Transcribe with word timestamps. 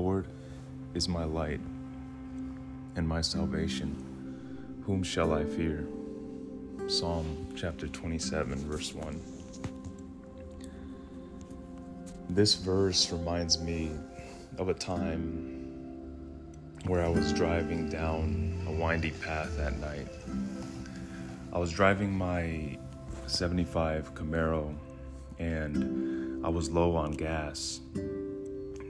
Lord 0.00 0.28
is 0.94 1.10
my 1.10 1.24
light 1.24 1.60
and 2.96 3.06
my 3.06 3.20
salvation. 3.20 3.90
Whom 4.86 5.02
shall 5.02 5.34
I 5.34 5.44
fear? 5.44 5.86
Psalm 6.88 7.46
chapter 7.54 7.86
27, 7.86 8.56
verse 8.66 8.94
1. 8.94 9.20
This 12.30 12.54
verse 12.54 13.12
reminds 13.12 13.60
me 13.60 13.90
of 14.56 14.70
a 14.70 14.74
time 14.74 15.68
where 16.86 17.04
I 17.04 17.08
was 17.10 17.34
driving 17.34 17.90
down 17.90 18.58
a 18.68 18.72
windy 18.72 19.10
path 19.10 19.58
at 19.58 19.78
night. 19.80 20.08
I 21.52 21.58
was 21.58 21.72
driving 21.72 22.10
my 22.10 22.78
75 23.26 24.14
Camaro 24.14 24.74
and 25.38 26.42
I 26.42 26.48
was 26.48 26.70
low 26.70 26.96
on 26.96 27.12
gas. 27.12 27.80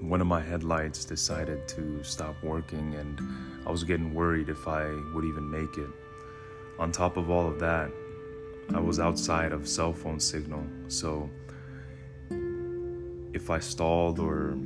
One 0.00 0.20
of 0.20 0.26
my 0.26 0.40
headlights 0.40 1.04
decided 1.04 1.66
to 1.68 2.02
stop 2.04 2.36
working, 2.42 2.94
and 2.94 3.20
I 3.66 3.70
was 3.70 3.82
getting 3.82 4.14
worried 4.14 4.48
if 4.48 4.68
I 4.68 4.86
would 5.14 5.24
even 5.24 5.50
make 5.50 5.78
it. 5.78 5.90
On 6.78 6.92
top 6.92 7.16
of 7.16 7.30
all 7.30 7.48
of 7.48 7.58
that, 7.60 7.90
I 8.74 8.80
was 8.80 9.00
outside 9.00 9.52
of 9.52 9.66
cell 9.66 9.92
phone 9.92 10.20
signal, 10.20 10.64
so 10.88 11.30
if 13.32 13.50
I 13.50 13.58
stalled 13.58 14.18
or 14.18 14.56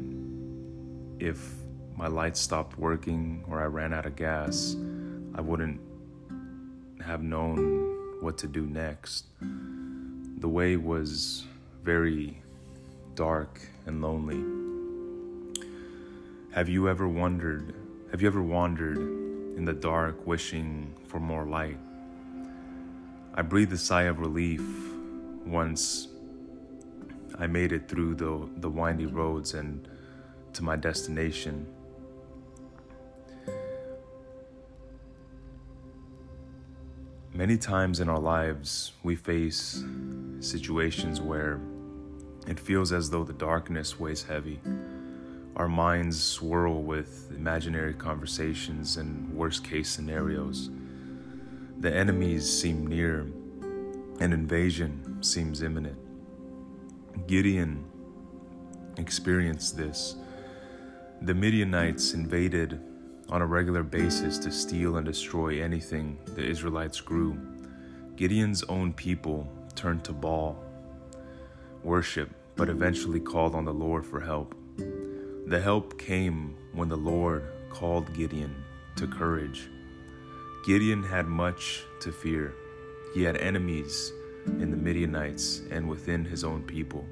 if 1.18 1.54
my 1.96 2.06
lights 2.06 2.40
stopped 2.40 2.78
working 2.78 3.44
or 3.48 3.60
I 3.60 3.66
ran 3.66 3.92
out 3.92 4.06
of 4.06 4.16
gas, 4.16 4.76
I 5.34 5.40
wouldn't 5.40 5.80
have 7.04 7.22
known 7.22 8.22
what 8.22 8.38
to 8.38 8.46
do 8.46 8.66
next. 8.66 9.26
The 9.40 10.48
way 10.48 10.76
was 10.76 11.44
very 11.82 12.42
dark 13.14 13.60
and 13.86 14.00
lonely. 14.00 14.69
Have 16.52 16.68
you 16.68 16.88
ever 16.88 17.06
wondered, 17.06 17.76
have 18.10 18.20
you 18.20 18.26
ever 18.26 18.42
wandered 18.42 18.98
in 18.98 19.64
the 19.64 19.72
dark 19.72 20.26
wishing 20.26 20.92
for 21.06 21.20
more 21.20 21.46
light? 21.46 21.78
I 23.32 23.42
breathed 23.42 23.72
a 23.72 23.78
sigh 23.78 24.02
of 24.02 24.18
relief 24.18 24.60
once 25.46 26.08
I 27.38 27.46
made 27.46 27.70
it 27.70 27.88
through 27.88 28.16
the, 28.16 28.48
the 28.56 28.68
windy 28.68 29.06
roads 29.06 29.54
and 29.54 29.86
to 30.54 30.64
my 30.64 30.74
destination. 30.74 31.68
Many 37.32 37.58
times 37.58 38.00
in 38.00 38.08
our 38.08 38.18
lives, 38.18 38.90
we 39.04 39.14
face 39.14 39.84
situations 40.40 41.20
where 41.20 41.60
it 42.48 42.58
feels 42.58 42.90
as 42.90 43.08
though 43.08 43.22
the 43.22 43.32
darkness 43.32 44.00
weighs 44.00 44.24
heavy. 44.24 44.58
Our 45.60 45.68
minds 45.68 46.18
swirl 46.18 46.80
with 46.80 47.30
imaginary 47.36 47.92
conversations 47.92 48.96
and 48.96 49.30
worst 49.34 49.62
case 49.62 49.90
scenarios. 49.90 50.70
The 51.80 51.94
enemies 51.94 52.50
seem 52.50 52.86
near, 52.86 53.26
an 54.20 54.32
invasion 54.32 55.22
seems 55.22 55.62
imminent. 55.62 55.98
Gideon 57.26 57.84
experienced 58.96 59.76
this. 59.76 60.16
The 61.20 61.34
Midianites 61.34 62.14
invaded 62.14 62.80
on 63.28 63.42
a 63.42 63.46
regular 63.46 63.82
basis 63.82 64.38
to 64.38 64.50
steal 64.50 64.96
and 64.96 65.04
destroy 65.04 65.62
anything 65.62 66.16
the 66.24 66.42
Israelites 66.42 67.02
grew. 67.02 67.38
Gideon's 68.16 68.62
own 68.62 68.94
people 68.94 69.46
turned 69.74 70.04
to 70.04 70.14
Baal 70.14 70.64
worship, 71.82 72.30
but 72.56 72.70
eventually 72.70 73.20
called 73.20 73.54
on 73.54 73.66
the 73.66 73.74
Lord 73.74 74.06
for 74.06 74.20
help. 74.20 74.54
The 75.50 75.60
help 75.60 75.98
came 75.98 76.56
when 76.74 76.88
the 76.88 76.96
Lord 76.96 77.42
called 77.70 78.14
Gideon 78.14 78.54
to 78.94 79.08
courage. 79.08 79.68
Gideon 80.64 81.02
had 81.02 81.26
much 81.26 81.82
to 82.02 82.12
fear. 82.12 82.54
He 83.14 83.24
had 83.24 83.36
enemies 83.36 84.12
in 84.46 84.70
the 84.70 84.76
Midianites 84.76 85.62
and 85.72 85.88
within 85.88 86.24
his 86.24 86.44
own 86.44 86.62
people. 86.62 87.04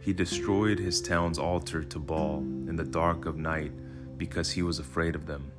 He 0.00 0.12
destroyed 0.12 0.78
his 0.78 1.02
town's 1.02 1.36
altar 1.36 1.82
to 1.82 1.98
Baal 1.98 2.38
in 2.38 2.76
the 2.76 2.84
dark 2.84 3.26
of 3.26 3.38
night 3.38 3.72
because 4.18 4.52
he 4.52 4.62
was 4.62 4.78
afraid 4.78 5.16
of 5.16 5.26
them. 5.26 5.50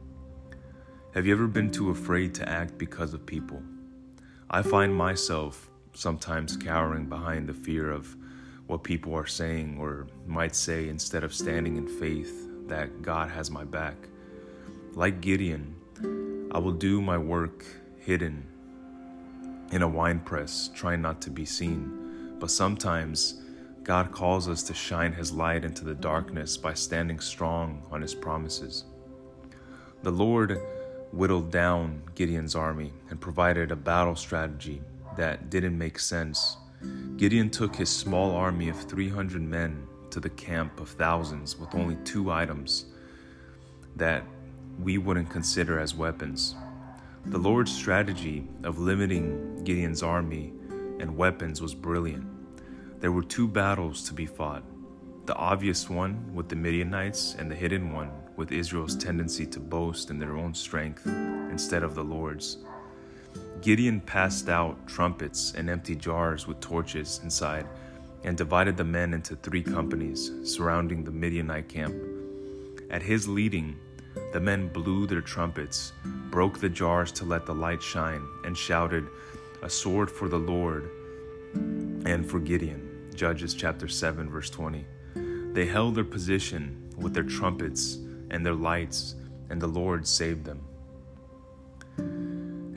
Have 1.15 1.25
you 1.25 1.33
ever 1.33 1.47
been 1.47 1.69
too 1.69 1.89
afraid 1.89 2.33
to 2.35 2.47
act 2.47 2.77
because 2.77 3.13
of 3.13 3.25
people? 3.25 3.61
I 4.49 4.61
find 4.61 4.95
myself 4.95 5.69
sometimes 5.91 6.55
cowering 6.55 7.09
behind 7.09 7.49
the 7.49 7.53
fear 7.53 7.91
of 7.91 8.15
what 8.67 8.83
people 8.83 9.13
are 9.13 9.27
saying 9.27 9.77
or 9.79 10.07
might 10.25 10.55
say 10.55 10.89
instead 10.89 11.23
of 11.23 11.33
standing 11.33 11.77
in 11.77 11.87
faith 11.87 12.49
that 12.67 13.01
God 13.01 13.29
has 13.29 13.51
my 13.51 13.63
back. 13.63 13.95
Like 14.93 15.21
Gideon, 15.21 15.75
I 16.51 16.57
will 16.57 16.71
do 16.71 17.01
my 17.01 17.17
work 17.17 17.65
hidden 17.99 18.47
in 19.71 19.81
a 19.81 19.87
wine 19.87 20.19
press, 20.19 20.69
trying 20.73 21.01
not 21.01 21.21
to 21.21 21.29
be 21.29 21.45
seen. 21.45 22.37
But 22.39 22.51
sometimes 22.51 23.41
God 23.83 24.11
calls 24.11 24.47
us 24.47 24.63
to 24.63 24.73
shine 24.73 25.13
His 25.13 25.31
light 25.31 25.63
into 25.63 25.85
the 25.85 25.93
darkness 25.93 26.57
by 26.57 26.73
standing 26.73 27.19
strong 27.19 27.83
on 27.91 28.01
His 28.01 28.15
promises. 28.15 28.85
The 30.01 30.11
Lord 30.11 30.59
whittled 31.11 31.51
down 31.51 32.01
Gideon's 32.15 32.55
army 32.55 32.93
and 33.09 33.21
provided 33.21 33.71
a 33.71 33.75
battle 33.75 34.15
strategy 34.15 34.81
that 35.17 35.49
didn't 35.49 35.77
make 35.77 35.99
sense. 35.99 36.57
Gideon 37.17 37.49
took 37.49 37.75
his 37.75 37.89
small 37.89 38.31
army 38.31 38.69
of 38.69 38.79
300 38.79 39.41
men 39.41 39.87
to 40.09 40.19
the 40.19 40.29
camp 40.29 40.79
of 40.79 40.89
thousands 40.89 41.57
with 41.57 41.73
only 41.75 41.97
two 42.03 42.31
items 42.31 42.85
that 43.95 44.23
we 44.79 44.97
wouldn't 44.97 45.29
consider 45.29 45.79
as 45.79 45.95
weapons. 45.95 46.55
The 47.27 47.37
Lord's 47.37 47.73
strategy 47.73 48.47
of 48.63 48.79
limiting 48.79 49.63
Gideon's 49.63 50.03
army 50.03 50.53
and 50.99 51.17
weapons 51.17 51.61
was 51.61 51.73
brilliant. 51.73 52.25
There 52.99 53.11
were 53.11 53.23
two 53.23 53.47
battles 53.47 54.03
to 54.03 54.13
be 54.13 54.25
fought 54.25 54.63
the 55.25 55.35
obvious 55.35 55.89
one 55.89 56.33
with 56.35 56.49
the 56.49 56.55
Midianites, 56.55 57.35
and 57.39 57.49
the 57.49 57.55
hidden 57.55 57.91
one 57.91 58.11
with 58.35 58.51
Israel's 58.51 58.95
tendency 58.95 59.45
to 59.47 59.59
boast 59.59 60.11
in 60.11 60.19
their 60.19 60.37
own 60.37 60.53
strength 60.53 61.07
instead 61.07 61.81
of 61.81 61.95
the 61.95 62.03
Lord's. 62.03 62.59
Gideon 63.65 63.99
passed 63.99 64.47
out 64.47 64.85
trumpets 64.85 65.53
and 65.57 65.71
empty 65.71 65.95
jars 65.95 66.45
with 66.45 66.59
torches 66.59 67.19
inside 67.23 67.65
and 68.23 68.37
divided 68.37 68.77
the 68.77 68.83
men 68.83 69.11
into 69.11 69.35
three 69.35 69.63
companies 69.63 70.31
surrounding 70.43 71.03
the 71.03 71.09
Midianite 71.09 71.67
camp. 71.67 71.95
At 72.91 73.01
his 73.01 73.27
leading, 73.27 73.75
the 74.33 74.39
men 74.39 74.67
blew 74.67 75.07
their 75.07 75.21
trumpets, 75.21 75.93
broke 76.29 76.59
the 76.59 76.69
jars 76.69 77.11
to 77.13 77.25
let 77.25 77.47
the 77.47 77.55
light 77.55 77.81
shine, 77.81 78.21
and 78.43 78.55
shouted, 78.55 79.07
A 79.63 79.69
sword 79.71 80.11
for 80.11 80.29
the 80.29 80.37
Lord 80.37 80.87
and 82.05 82.23
for 82.23 82.37
Gideon. 82.37 83.09
Judges 83.15 83.55
chapter 83.55 83.87
7, 83.87 84.29
verse 84.29 84.51
20. 84.51 84.85
They 85.53 85.65
held 85.65 85.95
their 85.95 86.03
position 86.03 86.93
with 86.97 87.15
their 87.15 87.23
trumpets 87.23 87.95
and 88.29 88.45
their 88.45 88.53
lights, 88.53 89.15
and 89.49 89.59
the 89.59 89.65
Lord 89.65 90.05
saved 90.05 90.45
them. 90.45 90.61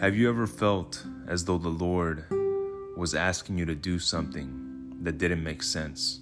Have 0.00 0.16
you 0.16 0.28
ever 0.28 0.46
felt 0.46 1.04
as 1.26 1.44
though 1.44 1.58
the 1.58 1.68
Lord 1.68 2.24
was 2.96 3.16
asking 3.16 3.58
you 3.58 3.64
to 3.64 3.74
do 3.74 3.98
something 3.98 4.96
that 5.02 5.18
didn't 5.18 5.42
make 5.42 5.60
sense? 5.60 6.20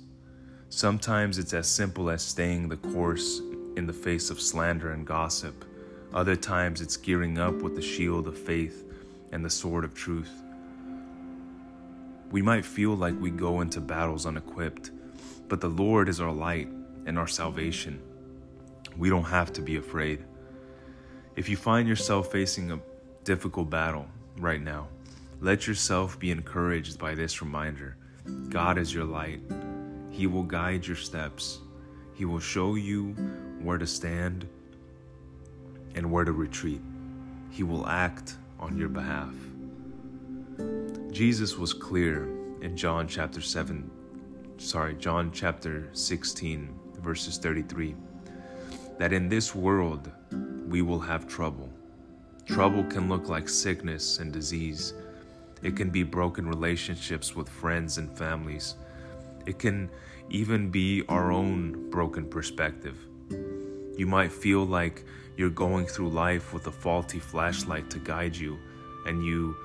Sometimes 0.71 1.37
it's 1.37 1.53
as 1.53 1.69
simple 1.69 2.09
as 2.09 2.23
staying 2.23 2.71
the 2.71 2.79
course 2.79 3.43
in 3.77 3.87
the 3.87 3.93
face 3.93 4.31
of 4.31 4.41
slander 4.41 4.93
and 4.93 5.07
gossip. 5.07 5.67
Other 6.15 6.37
times 6.37 6.81
it's 6.81 6.97
gearing 6.97 7.37
up 7.37 7.57
with 7.57 7.77
the 7.77 7.83
shield 7.83 8.29
of 8.29 8.39
faith 8.39 8.91
and 9.33 9.45
the 9.45 9.51
sword 9.51 9.85
of 9.85 9.93
truth. 9.93 10.33
We 12.31 12.41
might 12.41 12.65
feel 12.65 12.95
like 12.95 13.21
we 13.21 13.31
go 13.31 13.61
into 13.61 13.83
battles 13.83 14.25
unequipped, 14.25 14.91
but 15.49 15.61
the 15.61 15.69
Lord 15.69 16.09
is 16.09 16.19
our 16.19 16.33
light 16.33 16.69
and 17.05 17.19
our 17.19 17.29
salvation. 17.29 18.01
We 18.97 19.11
don't 19.11 19.25
have 19.25 19.53
to 19.53 19.61
be 19.61 19.77
afraid. 19.77 20.25
If 21.37 21.51
you 21.51 21.59
find 21.59 21.87
yourself 21.87 22.33
facing 22.33 22.71
a 22.71 22.81
difficult 23.27 23.69
battle 23.69 24.07
right 24.39 24.63
now, 24.63 24.87
let 25.41 25.67
yourself 25.67 26.17
be 26.19 26.31
encouraged 26.31 26.97
by 26.97 27.13
this 27.13 27.43
reminder 27.43 27.97
God 28.49 28.79
is 28.79 28.95
your 28.95 29.05
light. 29.05 29.41
He 30.11 30.29
will 30.29 30.45
guide 30.45 30.87
your 30.87 30.97
steps, 30.97 31.59
He 32.15 32.25
will 32.25 32.39
show 32.39 32.77
you 32.77 33.15
where 33.61 33.79
to 33.79 33.87
stand 33.87 34.49
and 35.97 36.11
where 36.11 36.25
to 36.25 36.31
retreat. 36.31 36.81
He 37.51 37.65
will 37.65 37.87
act 37.89 38.37
on 38.61 38.79
your 38.79 38.89
behalf. 38.89 39.35
Jesus 41.11 41.59
was 41.59 41.73
clear 41.73 42.29
in 42.63 42.77
John 42.77 43.09
chapter 43.09 43.41
7, 43.41 43.91
sorry, 44.59 44.95
John 44.95 45.33
chapter 45.33 45.89
16, 45.95 46.73
verses 47.01 47.39
33, 47.39 47.97
that 48.99 49.13
in 49.13 49.29
this 49.29 49.53
world 49.53 50.13
we 50.69 50.81
will 50.81 51.01
have 51.01 51.27
trouble. 51.27 51.69
Trouble 52.47 52.85
can 52.85 53.09
look 53.09 53.29
like 53.29 53.49
sickness 53.49 54.19
and 54.19 54.33
disease. 54.33 54.95
It 55.63 55.75
can 55.75 55.91
be 55.91 56.05
broken 56.05 56.49
relationships 56.49 57.35
with 57.35 57.49
friends 57.49 57.99
and 57.99 58.17
families. 58.17 58.77
It 59.47 59.59
can 59.59 59.91
even 60.31 60.71
be 60.71 61.03
our 61.09 61.33
own 61.33 61.91
broken 61.91 62.25
perspective. 62.25 62.97
You 63.97 64.07
might 64.07 64.33
feel 64.33 64.65
like 64.65 65.05
you're 65.37 65.51
going 65.51 65.87
through 65.87 66.11
life 66.11 66.55
with 66.55 66.67
a 66.69 66.73
faulty 66.73 67.19
flashlight 67.19 67.91
to 67.91 67.99
guide 67.99 68.37
you, 68.37 68.59
and 69.07 69.25
you 69.25 69.57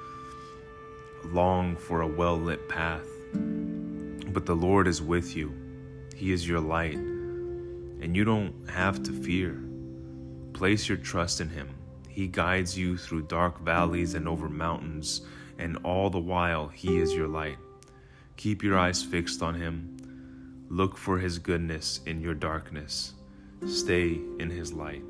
long 1.25 1.75
for 1.75 2.01
a 2.01 2.07
well 2.07 2.38
lit 2.38 2.68
path. 2.68 3.06
But 3.33 4.45
the 4.45 4.56
Lord 4.56 4.88
is 4.88 5.01
with 5.01 5.36
you, 5.36 5.54
He 6.16 6.31
is 6.31 6.48
your 6.48 6.60
light, 6.60 6.98
and 6.98 8.16
you 8.16 8.24
don't 8.24 8.54
have 8.69 9.04
to 9.04 9.12
fear. 9.12 9.62
Place 10.54 10.89
your 10.89 10.98
trust 10.98 11.42
in 11.42 11.50
Him. 11.50 11.69
He 12.11 12.27
guides 12.27 12.77
you 12.77 12.97
through 12.97 13.23
dark 13.23 13.61
valleys 13.61 14.13
and 14.13 14.27
over 14.27 14.49
mountains, 14.49 15.21
and 15.57 15.77
all 15.83 16.09
the 16.09 16.19
while, 16.19 16.67
He 16.67 16.99
is 16.99 17.13
your 17.13 17.27
light. 17.27 17.57
Keep 18.35 18.63
your 18.63 18.77
eyes 18.77 19.03
fixed 19.03 19.41
on 19.41 19.55
Him. 19.55 19.97
Look 20.69 20.97
for 20.97 21.19
His 21.19 21.39
goodness 21.39 22.01
in 22.05 22.19
your 22.19 22.33
darkness. 22.33 23.13
Stay 23.65 24.19
in 24.39 24.49
His 24.49 24.73
light. 24.73 25.03